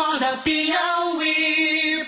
[0.00, 2.06] Acorda Piauí.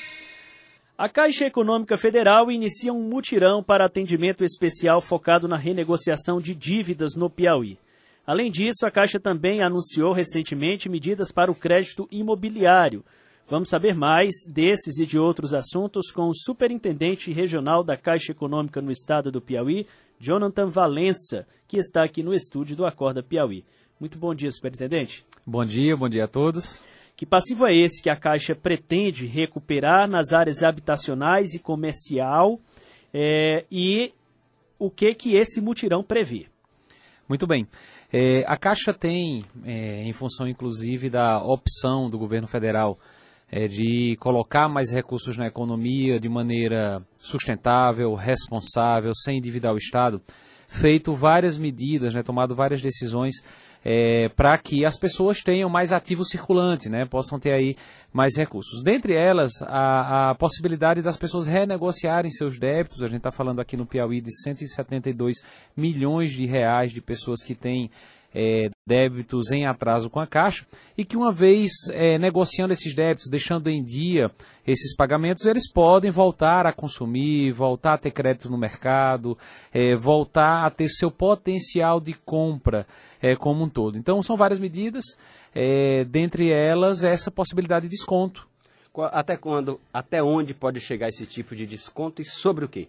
[0.97, 7.15] A Caixa Econômica Federal inicia um mutirão para atendimento especial focado na renegociação de dívidas
[7.15, 7.79] no Piauí.
[8.27, 13.05] Além disso, a Caixa também anunciou recentemente medidas para o crédito imobiliário.
[13.47, 18.81] Vamos saber mais desses e de outros assuntos com o superintendente regional da Caixa Econômica
[18.81, 19.87] no estado do Piauí,
[20.19, 23.67] Jonathan Valença, que está aqui no estúdio do Acorda Piauí.
[24.01, 25.27] Muito bom dia, superintendente.
[25.47, 26.83] Bom dia, bom dia a todos.
[27.17, 32.59] Que passivo é esse que a Caixa pretende recuperar nas áreas habitacionais e comercial
[33.13, 34.13] é, e
[34.79, 36.47] o que que esse mutirão prevê?
[37.29, 37.67] Muito bem.
[38.13, 42.99] É, a Caixa tem, é, em função inclusive da opção do governo federal
[43.51, 50.21] é, de colocar mais recursos na economia de maneira sustentável, responsável, sem endividar o Estado,
[50.67, 53.35] feito várias medidas, né, tomado várias decisões
[53.85, 57.77] é, para que as pessoas tenham mais ativo circulante, né, possam ter aí
[58.13, 58.83] mais recursos.
[58.83, 63.77] Dentre elas, a, a possibilidade das pessoas renegociarem seus débitos, a gente está falando aqui
[63.77, 65.39] no Piauí de 172
[65.77, 67.91] milhões de reais de pessoas que têm
[68.35, 70.67] é, débitos em atraso com a Caixa
[70.97, 74.31] e que uma vez é, negociando esses débitos, deixando em dia
[74.67, 79.37] esses pagamentos, eles podem voltar a consumir, voltar a ter crédito no mercado,
[79.73, 82.87] é, voltar a ter seu potencial de compra
[83.21, 83.99] é, como um todo.
[83.99, 85.05] Então são várias medidas,
[85.55, 88.49] é, dentre elas essa possibilidade de desconto.
[89.11, 92.89] Até quando, até onde pode chegar esse tipo de desconto e sobre o quê?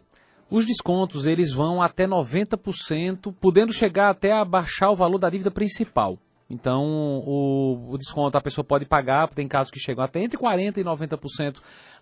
[0.54, 5.50] Os descontos eles vão até 90%, podendo chegar até a baixar o valor da dívida
[5.50, 6.20] principal.
[6.48, 6.84] Então,
[7.26, 10.84] o, o, desconto a pessoa pode pagar, tem casos que chegam até entre 40% e
[10.84, 11.56] 90%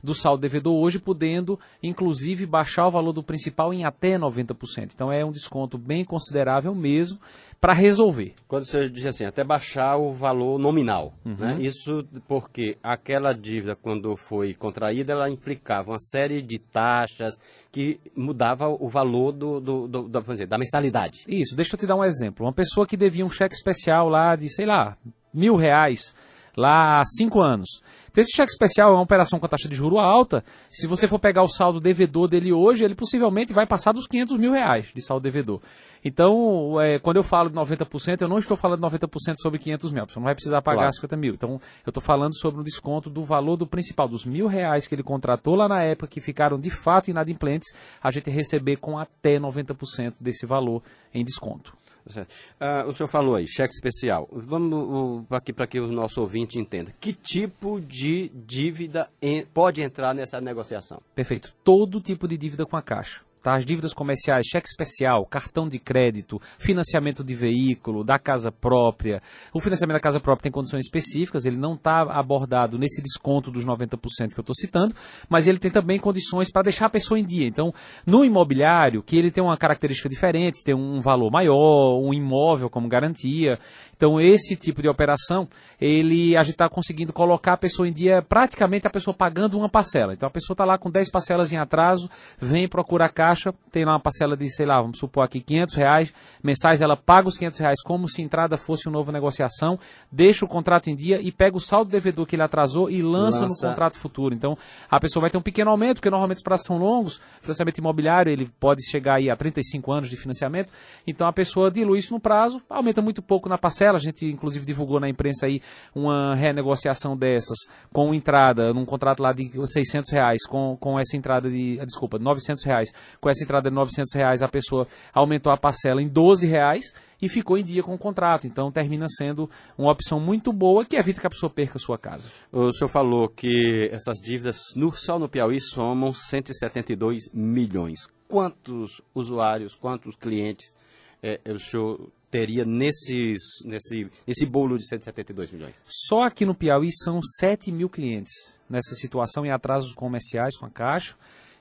[0.03, 4.91] do saldo devedor hoje, podendo, inclusive, baixar o valor do principal em até 90%.
[4.93, 7.19] Então, é um desconto bem considerável mesmo
[7.61, 8.33] para resolver.
[8.47, 11.35] Quando você diz assim, até baixar o valor nominal, uhum.
[11.35, 11.57] né?
[11.59, 17.39] isso porque aquela dívida, quando foi contraída, ela implicava uma série de taxas
[17.71, 21.23] que mudava o valor do, do, do, do dizer, da mensalidade.
[21.27, 22.45] Isso, deixa eu te dar um exemplo.
[22.45, 24.97] Uma pessoa que devia um cheque especial lá de, sei lá,
[25.31, 26.15] mil reais,
[26.57, 27.81] lá há cinco anos.
[28.11, 30.43] Então, esse cheque especial é uma operação com a taxa de juro alta.
[30.67, 34.37] Se você for pegar o saldo devedor dele hoje, ele possivelmente vai passar dos 500
[34.37, 35.61] mil reais de saldo devedor.
[36.03, 39.91] Então, é, quando eu falo de 90%, eu não estou falando de 90% sobre 500
[39.93, 40.05] mil.
[40.07, 40.95] Você não vai precisar pagar claro.
[40.95, 41.33] 50 mil.
[41.35, 44.95] Então, eu estou falando sobre um desconto do valor do principal, dos mil reais que
[44.95, 47.73] ele contratou lá na época, que ficaram de fato inadimplentes,
[48.03, 50.81] a gente receber com até 90% desse valor
[51.13, 51.80] em desconto.
[52.07, 54.27] Uh, o senhor falou aí, cheque especial.
[54.31, 56.93] Vamos aqui para que o nosso ouvinte entenda.
[56.99, 59.09] Que tipo de dívida
[59.53, 60.99] pode entrar nessa negociação?
[61.15, 61.53] Perfeito.
[61.63, 63.21] Todo tipo de dívida com a Caixa.
[63.41, 63.55] Tá?
[63.55, 69.21] As dívidas comerciais, cheque especial, cartão de crédito, financiamento de veículo, da casa própria.
[69.51, 73.65] O financiamento da casa própria tem condições específicas, ele não está abordado nesse desconto dos
[73.65, 74.93] 90% que eu estou citando,
[75.27, 77.47] mas ele tem também condições para deixar a pessoa em dia.
[77.47, 77.73] Então,
[78.05, 82.87] no imobiliário, que ele tem uma característica diferente, tem um valor maior, um imóvel como
[82.87, 83.57] garantia.
[84.01, 85.47] Então, esse tipo de operação,
[85.79, 89.69] ele a gente está conseguindo colocar a pessoa em dia, praticamente a pessoa pagando uma
[89.69, 90.11] parcela.
[90.11, 93.85] Então, a pessoa está lá com 10 parcelas em atraso, vem procurar a caixa, tem
[93.85, 96.13] lá uma parcela de, sei lá, vamos supor aqui, 500 reais
[96.43, 99.77] mensais, ela paga os 500 reais como se entrada fosse uma nova negociação,
[100.11, 103.41] deixa o contrato em dia e pega o saldo devedor que ele atrasou e lança,
[103.41, 103.67] lança.
[103.67, 104.33] no contrato futuro.
[104.33, 104.57] Então,
[104.89, 108.31] a pessoa vai ter um pequeno aumento, porque normalmente os prazos são longos, financiamento imobiliário,
[108.31, 110.73] ele pode chegar aí a 35 anos de financiamento,
[111.05, 114.65] então a pessoa dilui isso no prazo, aumenta muito pouco na parcela, a gente inclusive
[114.65, 115.61] divulgou na imprensa aí
[115.93, 117.57] uma renegociação dessas
[117.91, 122.17] com entrada num contrato lá de 600 reais, com, com essa entrada de, ah, desculpa,
[122.19, 126.47] 900 reais, com essa entrada de 900 reais a pessoa aumentou a parcela em 12
[126.47, 128.47] reais e ficou em dia com o contrato.
[128.47, 131.97] Então termina sendo uma opção muito boa que evita que a pessoa perca a sua
[131.97, 132.29] casa.
[132.51, 138.07] O senhor falou que essas dívidas no, só no Piauí somam 172 milhões.
[138.27, 140.75] Quantos usuários, quantos clientes
[141.21, 145.75] é, o senhor teria nesses, nesse, nesse bolo de 172 milhões?
[145.85, 148.31] Só aqui no Piauí são 7 mil clientes
[148.69, 151.15] nessa situação em atrasos comerciais com a Caixa,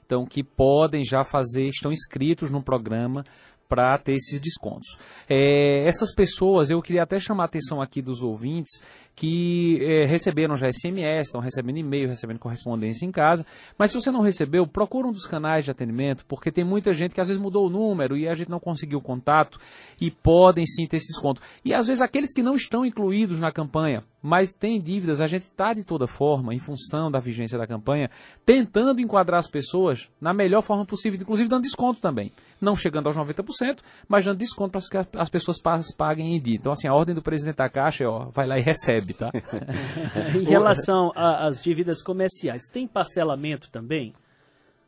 [0.07, 3.25] então que podem já fazer, estão inscritos no programa
[3.71, 4.99] para ter esses descontos.
[5.29, 8.83] É, essas pessoas, eu queria até chamar a atenção aqui dos ouvintes
[9.15, 13.45] que é, receberam já SMS, estão recebendo e-mail, recebendo correspondência em casa,
[13.79, 17.15] mas se você não recebeu, procura um dos canais de atendimento, porque tem muita gente
[17.15, 19.61] que às vezes mudou o número e a gente não conseguiu o contato
[20.01, 21.41] e podem sim ter esse desconto.
[21.65, 25.43] E às vezes aqueles que não estão incluídos na campanha, Mas tem dívidas, a gente
[25.43, 28.11] está de toda forma, em função da vigência da campanha,
[28.45, 32.33] tentando enquadrar as pessoas na melhor forma possível, inclusive dando desconto também.
[32.61, 35.57] Não chegando aos 90%, mas dando desconto para que as pessoas
[35.97, 36.57] paguem em dia.
[36.57, 39.31] Então, assim, a ordem do presidente da Caixa é, ó, vai lá e recebe, tá?
[40.35, 44.13] em relação às dívidas comerciais, tem parcelamento também?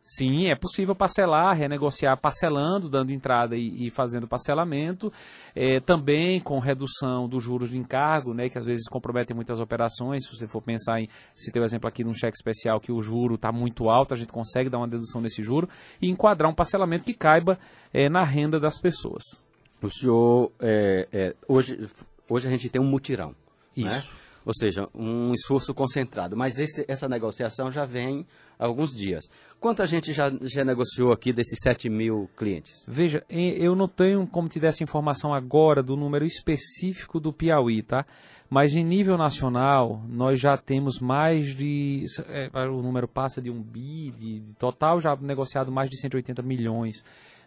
[0.05, 5.13] Sim, é possível parcelar, renegociar parcelando, dando entrada e, e fazendo parcelamento.
[5.55, 10.25] É, também com redução dos juros de encargo, né, que às vezes comprometem muitas operações.
[10.25, 12.91] Se você for pensar em, se tem o exemplo aqui de um cheque especial que
[12.91, 15.69] o juro está muito alto, a gente consegue dar uma dedução nesse juro
[16.01, 17.57] e enquadrar um parcelamento que caiba
[17.95, 19.23] é, na renda das pessoas.
[19.81, 21.89] O senhor, é, é hoje,
[22.29, 23.37] hoje a gente tem um mutirão.
[23.77, 23.87] Isso.
[23.87, 24.03] Né?
[24.45, 26.37] Ou seja, um esforço concentrado.
[26.37, 28.27] Mas esse, essa negociação já vem
[28.59, 29.25] há alguns dias.
[29.61, 32.85] Quanto a gente já, já negociou aqui desses 7 mil clientes?
[32.89, 37.83] Veja, eu não tenho como te dar essa informação agora do número específico do Piauí,
[37.83, 38.05] tá?
[38.51, 42.05] Mas em nível nacional, nós já temos mais de.
[42.29, 46.43] É, o número passa de um bi, de, de total já negociado mais de 180
[46.43, 47.03] milhões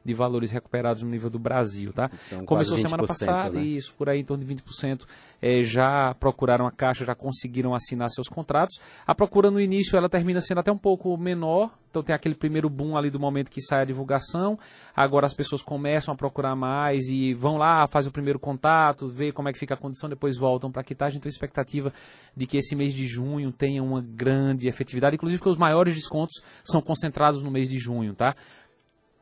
[0.05, 2.09] de valores recuperados no nível do Brasil, tá?
[2.27, 3.63] Então, Começou semana passada, né?
[3.63, 5.05] isso, por aí em torno de 20%
[5.41, 8.79] é, já procuraram a Caixa, já conseguiram assinar seus contratos.
[9.05, 12.69] A procura no início, ela termina sendo até um pouco menor, então tem aquele primeiro
[12.69, 14.59] boom ali do momento que sai a divulgação,
[14.95, 19.31] agora as pessoas começam a procurar mais e vão lá, fazem o primeiro contato, vê
[19.31, 21.93] como é que fica a condição, depois voltam para a quitagem, então a expectativa
[22.35, 26.43] de que esse mês de junho tenha uma grande efetividade, inclusive que os maiores descontos
[26.63, 28.35] são concentrados no mês de junho, tá?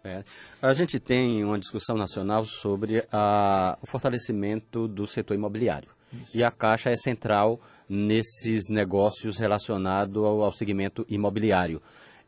[0.05, 0.21] É.
[0.61, 5.89] A gente tem uma discussão nacional sobre a, o fortalecimento do setor imobiliário.
[6.11, 6.37] Isso.
[6.37, 11.81] E a Caixa é central nesses negócios relacionados ao, ao segmento imobiliário.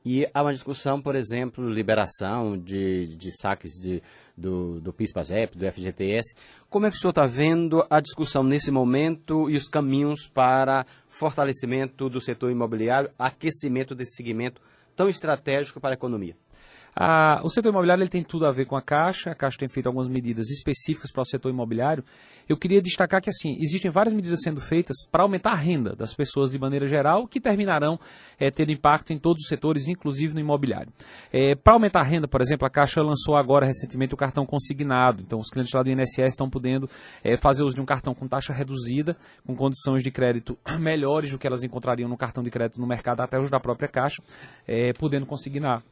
[0.06, 4.02] E há uma discussão, por exemplo, liberação de, de saques de,
[4.38, 6.34] do, do PIS-PASEP, do FGTS.
[6.70, 10.86] Como é que o senhor está vendo a discussão nesse momento e os caminhos para
[11.10, 14.62] fortalecimento do setor imobiliário, aquecimento desse segmento
[14.96, 16.38] tão estratégico para a economia?
[16.96, 19.68] Ah, o setor imobiliário ele tem tudo a ver com a Caixa, a Caixa tem
[19.68, 22.06] feito algumas medidas específicas para o setor imobiliário.
[22.48, 26.14] Eu queria destacar que assim existem várias medidas sendo feitas para aumentar a renda das
[26.14, 28.00] pessoas de maneira geral, que terminarão
[28.40, 30.94] é, tendo impacto em todos os setores, inclusive no imobiliário.
[31.34, 35.22] É, para aumentar a renda, por exemplo, a Caixa lançou agora recentemente o cartão consignado.
[35.22, 36.90] Então, os clientes lá do INSS estão podendo
[37.22, 41.38] é, fazer uso de um cartão com taxa reduzida, com condições de crédito melhores do
[41.38, 44.24] que elas encontrariam no cartão de crédito no mercado, até os da própria Caixa,
[44.98, 45.84] podendo consignar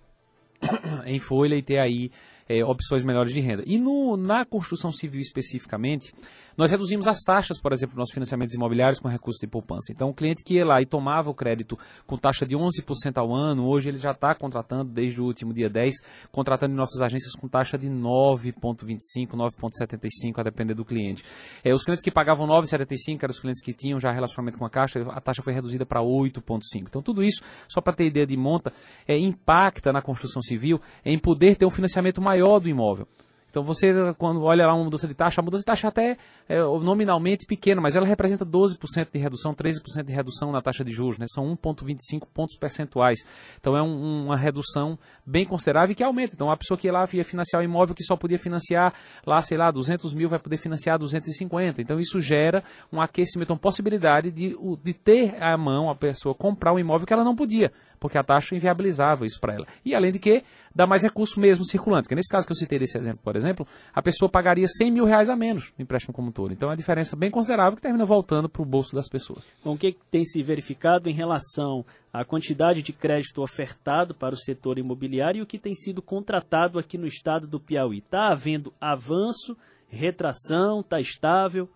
[1.05, 2.11] em folha e ter aí
[2.47, 3.63] é, opções melhores de renda.
[3.65, 6.13] E no, na construção civil especificamente,
[6.57, 9.91] nós reduzimos as taxas, por exemplo, nos financiamentos imobiliários com recursos de poupança.
[9.91, 13.33] Então, o cliente que ia lá e tomava o crédito com taxa de 11% ao
[13.33, 15.93] ano, hoje ele já está contratando, desde o último dia 10,
[16.31, 21.23] contratando em nossas agências com taxa de 9,25%, 9,75%, a depender do cliente.
[21.63, 24.69] É, os clientes que pagavam 9,75% eram os clientes que tinham já relacionamento com a
[24.69, 26.83] Caixa, a taxa foi reduzida para 8,5%.
[26.87, 28.71] Então, tudo isso, só para ter ideia de monta,
[29.07, 33.07] é, impacta na construção civil em poder ter um financiamento maior do imóvel.
[33.53, 36.17] Então você, quando olha lá uma mudança de taxa, a mudança de taxa até
[36.49, 40.91] é nominalmente pequena, mas ela representa 12% de redução, 13% de redução na taxa de
[40.91, 41.27] juros, né?
[41.29, 43.19] São 1,25 pontos percentuais.
[43.59, 46.33] Então é um, uma redução bem considerável que aumenta.
[46.33, 48.91] Então a pessoa que ia lá ia financiar o imóvel que só podia financiar
[49.23, 51.79] lá, sei lá, 200 mil, vai poder financiar 250.
[51.79, 56.73] Então isso gera um aquecimento, uma possibilidade de, de ter à mão a pessoa comprar
[56.73, 57.71] um imóvel que ela não podia
[58.03, 59.65] porque a taxa inviabilizava isso para ela.
[59.85, 60.43] E além de que,
[60.75, 62.09] dá mais recurso mesmo circulante.
[62.09, 65.05] Que nesse caso que eu citei desse exemplo, por exemplo, a pessoa pagaria 100 mil
[65.05, 66.51] reais a menos no empréstimo como todo.
[66.51, 69.49] Então é uma diferença bem considerável que termina voltando para o bolso das pessoas.
[69.63, 74.37] Bom, o que tem se verificado em relação à quantidade de crédito ofertado para o
[74.37, 77.99] setor imobiliário e o que tem sido contratado aqui no estado do Piauí?
[77.99, 79.55] Está havendo avanço,
[79.87, 81.69] retração, está estável?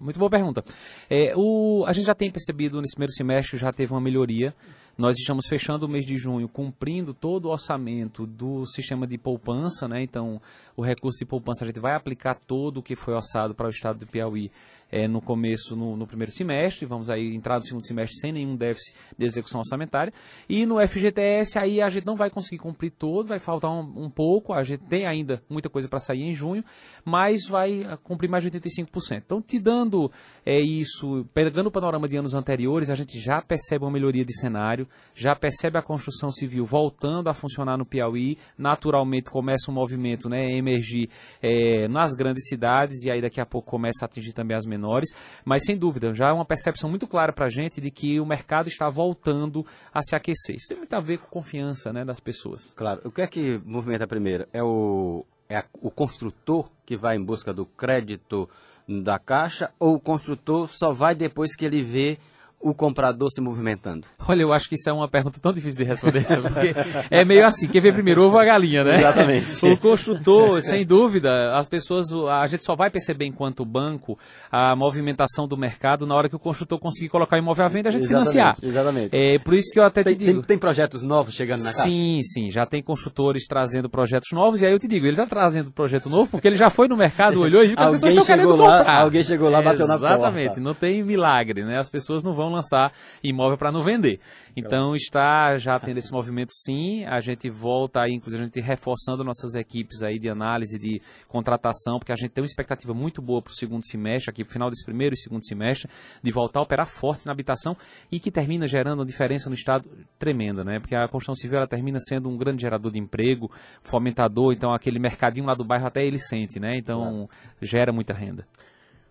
[0.00, 0.64] Muito boa pergunta.
[1.10, 4.54] É, o, a gente já tem percebido nesse primeiro semestre, já teve uma melhoria
[4.98, 9.86] nós estamos fechando o mês de junho cumprindo todo o orçamento do sistema de poupança,
[9.86, 10.02] né?
[10.02, 10.42] Então,
[10.76, 13.70] o recurso de poupança a gente vai aplicar todo o que foi orçado para o
[13.70, 14.50] estado de Piauí
[14.90, 18.56] é, no começo, no, no, primeiro semestre, vamos aí entrar no segundo semestre sem nenhum
[18.56, 20.12] déficit de execução orçamentária.
[20.48, 24.10] E no FGTS, aí a gente não vai conseguir cumprir todo, vai faltar um, um
[24.10, 26.64] pouco, a gente tem ainda muita coisa para sair em junho,
[27.04, 29.22] mas vai ah, cumprir mais de 85%.
[29.24, 30.10] Então, te dando
[30.44, 34.34] é, isso, pegando o panorama de anos anteriores, a gente já percebe uma melhoria de
[34.40, 40.28] cenário, já percebe a construção civil voltando a funcionar no Piauí, naturalmente começa um movimento
[40.28, 41.10] né, emergir
[41.42, 44.77] é, nas grandes cidades, e aí daqui a pouco começa a atingir também as menores
[44.78, 45.10] menores,
[45.44, 48.26] mas sem dúvida, já é uma percepção muito clara para a gente de que o
[48.26, 50.56] mercado está voltando a se aquecer.
[50.56, 52.72] Isso tem muito a ver com confiança né, das pessoas.
[52.76, 53.00] Claro.
[53.04, 54.46] O que é que movimenta primeiro?
[54.52, 58.48] É o, é o construtor que vai em busca do crédito
[58.88, 62.18] da Caixa ou o construtor só vai depois que ele vê
[62.60, 64.06] o comprador se movimentando?
[64.28, 66.26] Olha, eu acho que isso é uma pergunta tão difícil de responder,
[67.10, 68.98] é meio assim, quem vê primeiro ovo a galinha, né?
[68.98, 69.64] Exatamente.
[69.66, 74.18] O construtor, sem dúvida, as pessoas, a gente só vai perceber enquanto banco
[74.50, 77.88] a movimentação do mercado na hora que o construtor conseguir colocar o imóvel à venda
[77.88, 78.56] e a gente Exatamente, financiar.
[78.62, 79.16] exatamente.
[79.16, 80.40] É por isso que eu até Tem, te digo.
[80.40, 81.82] tem- tem projetos novos chegando na Caixa?
[81.84, 85.26] Sim, sim, já tem construtores trazendo projetos novos, e aí eu te digo, ele está
[85.26, 88.00] trazendo projeto novo porque ele já foi no mercado, olhou e viu que as Alguém
[88.00, 89.00] pessoas estão querendo chegou lá- comprar.
[89.02, 90.14] alguém chegou lá, bateu na porta.
[90.14, 91.78] Exatamente, não tem milagre, né?
[91.78, 94.20] As pessoas não vão lançar imóvel para não vender.
[94.56, 99.22] Então está já tendo esse movimento sim, a gente volta aí, inclusive a gente reforçando
[99.22, 103.40] nossas equipes aí de análise, de contratação, porque a gente tem uma expectativa muito boa
[103.40, 105.88] para o segundo semestre, aqui para o final desse primeiro e segundo semestre,
[106.22, 107.76] de voltar a operar forte na habitação
[108.10, 109.88] e que termina gerando uma diferença no Estado
[110.18, 110.80] tremenda, né?
[110.80, 113.50] Porque a construção civil ela termina sendo um grande gerador de emprego,
[113.82, 116.76] fomentador, então aquele mercadinho lá do bairro até ele sente, né?
[116.76, 117.28] Então
[117.60, 118.46] gera muita renda.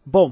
[0.10, 0.32] Bom,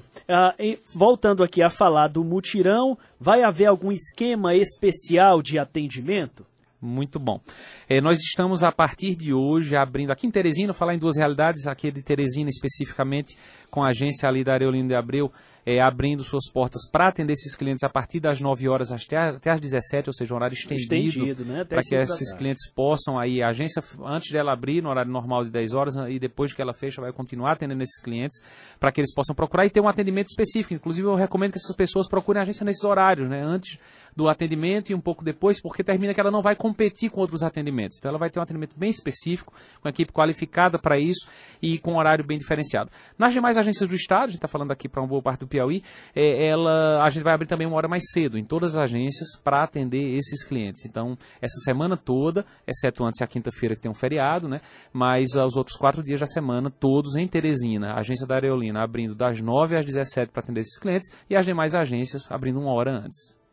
[0.58, 6.46] e voltando aqui a falar do mutirão, vai haver algum esquema especial de atendimento?
[6.82, 7.42] Muito bom.
[7.90, 11.68] Eh, nós estamos a partir de hoje abrindo aqui em Teresina, falar em duas realidades,
[11.68, 13.38] aqui de Teresina especificamente,
[13.70, 15.30] com a agência ali da Areolino de Abreu,
[15.66, 19.52] eh, abrindo suas portas para atender esses clientes a partir das 9 horas até, até
[19.52, 21.64] as 17, ou seja, um horário estendido, Estendido, né?
[21.64, 22.38] Para que esses tarde.
[22.38, 26.20] clientes possam aí, a agência, antes dela abrir no horário normal de 10 horas e
[26.20, 28.38] depois que ela fecha, vai continuar atendendo esses clientes,
[28.80, 30.74] para que eles possam procurar e ter um atendimento específico.
[30.76, 33.42] Inclusive, eu recomendo que essas pessoas procurem a agência nesses horários, né?
[33.42, 33.80] Antes
[34.16, 37.44] do atendimento e um pouco depois, porque termina que ela não vai competir com outros
[37.44, 37.98] atendimentos.
[37.98, 41.28] Então, ela vai ter um atendimento bem específico, com equipe qualificada para isso
[41.62, 42.90] e com um horário bem diferenciado.
[43.18, 45.48] Nas demais agências do Estado, a gente está falando aqui para uma boa parte do
[45.48, 45.84] Piauí,
[46.16, 49.38] é, ela, a gente vai abrir também uma hora mais cedo em todas as agências
[49.44, 50.86] para atender esses clientes.
[50.86, 54.62] Então, essa semana toda, exceto antes a quinta-feira que tem um feriado, né?
[54.94, 58.82] Mas ah, os outros quatro dias da semana, todos em Teresina, a agência da Areolina
[58.82, 62.74] abrindo das 9 às 17 para atender esses clientes e as demais agências abrindo uma
[62.74, 63.45] hora antes.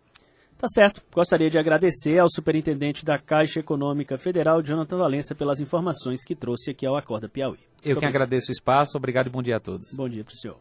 [0.62, 1.02] Tá certo.
[1.12, 6.70] Gostaria de agradecer ao superintendente da Caixa Econômica Federal, Jonathan Valença, pelas informações que trouxe
[6.70, 7.58] aqui ao Acorda Piauí.
[7.84, 9.88] Eu que agradeço o espaço, obrigado e bom dia a todos.
[9.96, 10.56] Bom dia para o senhor.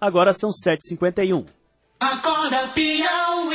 [0.00, 1.44] Agora são 7h51.
[2.00, 3.52] Acorda Piauí.